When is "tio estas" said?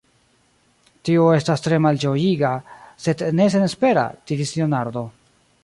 1.09-1.63